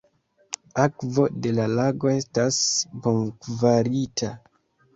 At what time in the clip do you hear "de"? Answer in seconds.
1.43-1.51